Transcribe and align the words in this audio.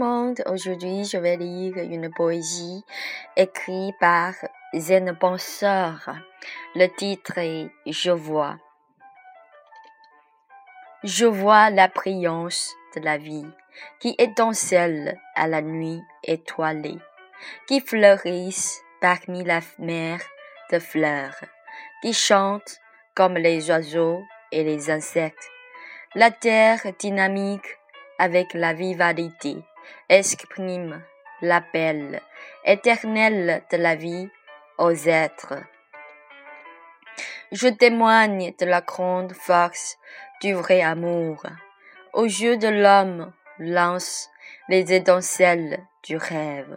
Aujourd'hui, 0.00 1.04
je 1.04 1.18
vais 1.18 1.36
lire 1.36 1.78
une 1.78 2.08
poésie 2.10 2.84
écrite 3.36 3.96
par 3.98 4.32
Zen 4.72 5.16
Penseur. 5.18 6.14
Le 6.76 6.86
titre 6.86 7.38
est 7.38 7.68
Je 7.84 8.12
vois. 8.12 8.58
Je 11.02 11.26
vois 11.26 11.70
la 11.70 11.88
brillance 11.88 12.72
de 12.94 13.00
la 13.00 13.16
vie 13.18 13.46
qui 13.98 14.14
étincelle 14.18 15.18
à 15.34 15.48
la 15.48 15.62
nuit 15.62 16.00
étoilée, 16.22 16.98
qui 17.66 17.80
fleurissent 17.80 18.80
parmi 19.00 19.42
la 19.42 19.60
mer 19.80 20.20
de 20.70 20.78
fleurs, 20.78 21.40
qui 22.02 22.12
chante 22.12 22.78
comme 23.16 23.34
les 23.34 23.68
oiseaux 23.68 24.22
et 24.52 24.62
les 24.62 24.90
insectes. 24.90 25.50
La 26.14 26.30
terre 26.30 26.82
dynamique 27.00 27.78
avec 28.20 28.54
la 28.54 28.72
vivalité 28.74 29.56
exprime 30.08 31.02
l'appel 31.42 32.20
éternel 32.64 33.62
de 33.70 33.76
la 33.76 33.94
vie 33.94 34.28
aux 34.78 34.92
êtres. 34.92 35.54
Je 37.52 37.68
témoigne 37.68 38.52
de 38.58 38.66
la 38.66 38.80
grande 38.80 39.32
force 39.32 39.98
du 40.42 40.52
vrai 40.52 40.82
amour. 40.82 41.44
Aux 42.12 42.24
yeux 42.24 42.56
de 42.56 42.68
l'homme 42.68 43.32
lance 43.58 44.30
les 44.68 44.92
étincelles 44.92 45.80
du 46.04 46.16
rêve. 46.16 46.76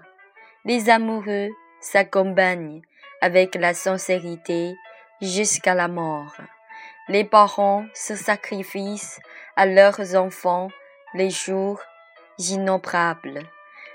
Les 0.66 0.90
amoureux 0.90 1.50
s'accompagnent 1.82 2.82
avec 3.22 3.55
la 3.55 3.74
sincérité 3.74 4.76
jusqu'à 5.22 5.74
la 5.74 5.88
mort. 5.88 6.36
Les 7.08 7.24
parents 7.24 7.86
se 7.94 8.16
sacrifient 8.16 9.02
à 9.55 9.66
leurs 9.66 10.16
enfants 10.16 10.70
les 11.14 11.30
jours 11.30 11.82
innombrables. 12.50 13.41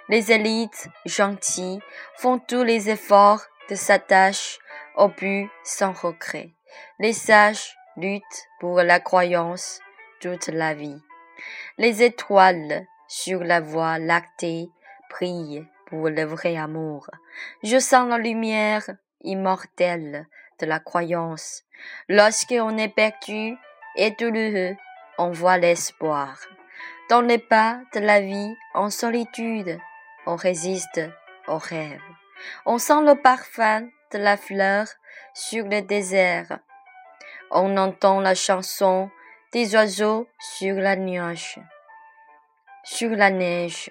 Les 0.09 0.31
élites 0.31 0.89
gentilles 1.05 1.81
font 2.17 2.39
tous 2.39 2.63
les 2.63 2.91
efforts 2.91 3.43
de 3.69 3.75
s'attacher 3.75 4.59
au 4.97 5.09
but 5.09 5.51
sans 5.65 5.93
regret. 5.93 6.55
Les 6.99 7.13
sages 7.13 7.77
luttent 7.97 8.49
pour 8.61 8.83
la 8.83 9.01
croyance 9.01 9.81
toute 10.21 10.47
la 10.49 10.75
vie. 10.75 11.03
Les 11.79 12.03
étoiles 12.03 12.87
sur 13.09 13.43
la 13.43 13.61
voie 13.61 13.99
lactée 13.99 14.69
brillent 15.11 15.67
pour 15.87 16.09
le 16.09 16.25
vrai 16.25 16.57
amour. 16.57 17.09
Je 17.63 17.79
sens 17.79 18.09
la 18.09 18.19
lumière 18.19 18.85
immortelle 19.23 20.27
de 20.61 20.67
la 20.67 20.79
croyance. 20.79 21.65
Lorsqu'on 22.09 22.79
est 22.79 22.95
perdu 22.95 23.57
et 23.97 24.11
douloureux, 24.13 24.77
on 25.19 25.31
voit 25.31 25.59
l'espoir. 25.59 26.39
Dans 27.09 27.21
les 27.21 27.39
pas 27.39 27.81
de 27.95 28.01
la 28.01 28.21
vie, 28.21 28.57
en 28.75 28.91
solitude, 28.91 29.79
on 30.27 30.37
résiste 30.37 31.01
au 31.47 31.59
rêve. 31.59 32.01
On 32.65 32.79
sent 32.79 33.03
le 33.03 33.15
parfum 33.15 33.83
de 34.13 34.19
la 34.19 34.37
fleur 34.37 34.87
sur 35.35 35.67
le 35.67 35.83
désert. 35.83 36.59
On 37.51 37.77
entend 37.77 38.21
la 38.21 38.35
chanson 38.35 39.11
des 39.53 39.75
oiseaux 39.75 40.29
sur 40.39 40.75
la 40.75 40.97
nuage. 40.97 41.61
Sur 42.85 43.11
la 43.11 43.31
neige, 43.31 43.91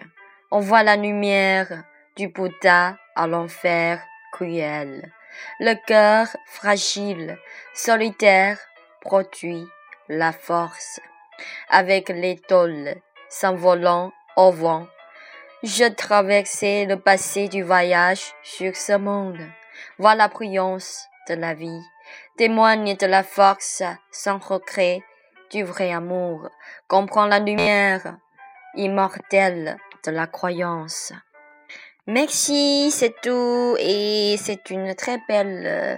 on 0.51 0.59
voit 0.59 0.83
la 0.83 0.95
lumière 0.95 1.83
du 2.15 2.27
Bouddha 2.27 2.97
à 3.15 3.27
l'enfer 3.27 4.01
cruel. 4.31 5.11
Le 5.59 5.73
cœur 5.85 6.27
fragile, 6.45 7.37
solitaire, 7.73 8.59
produit 9.01 9.65
la 10.09 10.31
force. 10.31 10.99
Avec 11.69 12.09
l'étoile 12.09 12.97
s'envolant 13.29 14.11
au 14.35 14.51
vent, 14.51 14.87
je 15.63 15.85
traversais 15.85 16.85
le 16.85 16.99
passé 16.99 17.47
du 17.47 17.63
voyage 17.63 18.33
sur 18.43 18.75
ce 18.75 18.93
monde. 18.93 19.39
Vois 19.97 20.15
la 20.15 20.27
brillance 20.27 21.07
de 21.27 21.33
la 21.33 21.53
vie, 21.53 21.81
témoigne 22.37 22.95
de 22.95 23.07
la 23.07 23.23
force 23.23 23.83
sans 24.11 24.37
regret 24.37 25.01
du 25.51 25.63
vrai 25.63 25.91
amour, 25.91 26.49
comprend 26.87 27.25
la 27.25 27.39
lumière 27.39 28.17
immortelle 28.75 29.77
de 30.05 30.11
la 30.11 30.27
croyance. 30.27 31.13
Merci, 32.07 32.91
c'est 32.91 33.15
tout 33.23 33.75
et 33.79 34.35
c'est 34.37 34.69
une 34.69 34.93
très 34.93 35.17
belle 35.27 35.63
euh, 35.65 35.97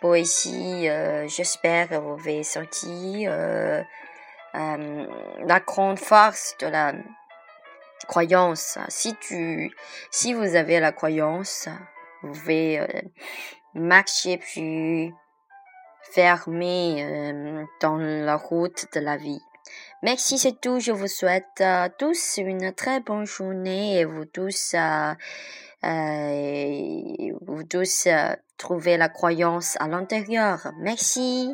poésie. 0.00 0.88
Euh, 0.88 1.26
j'espère 1.26 1.88
que 1.88 1.96
vous 1.96 2.14
avez 2.20 2.44
senti 2.44 3.24
euh, 3.26 3.82
la 4.54 5.60
grande 5.60 5.98
force 5.98 6.56
de 6.60 6.66
la 6.66 6.92
croyance. 8.06 8.78
Si 8.88 9.14
tu, 9.16 9.70
si 10.10 10.32
vous 10.32 10.54
avez 10.54 10.80
la 10.80 10.92
croyance, 10.92 11.68
vous 12.22 12.32
pouvez 12.32 12.86
marcher 13.74 14.38
plus 14.38 15.12
fermé 16.12 17.66
dans 17.80 17.96
la 17.96 18.36
route 18.36 18.86
de 18.94 19.00
la 19.00 19.16
vie. 19.16 19.42
Merci, 20.02 20.38
c'est 20.38 20.60
tout. 20.60 20.78
Je 20.78 20.92
vous 20.92 21.08
souhaite 21.08 21.60
à 21.60 21.88
tous 21.88 22.38
une 22.38 22.72
très 22.72 23.00
bonne 23.00 23.24
journée 23.24 23.98
et 23.98 24.04
vous 24.04 24.24
tous, 24.24 24.74
euh, 24.74 25.14
euh, 25.84 27.32
vous 27.42 27.64
tous 27.64 28.06
euh, 28.06 28.34
trouver 28.56 28.96
la 28.96 29.08
croyance 29.08 29.76
à 29.80 29.88
l'intérieur. 29.88 30.72
Merci. 30.78 31.52